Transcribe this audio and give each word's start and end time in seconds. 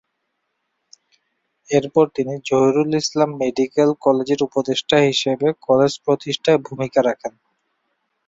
এর 1.69 1.85
পর 1.93 2.05
তিনি 2.15 2.33
জহুরুল 2.47 2.91
ইসলাম 3.01 3.29
মেডিকেল 3.41 3.89
কলেজের 4.05 4.39
উপদেষ্টা 4.47 4.97
হিসেবে 5.09 5.47
কলেজ 5.67 5.91
প্রতিষ্ঠায় 6.05 6.59
ভূমিকা 6.67 6.99
রাখেন। 7.01 7.33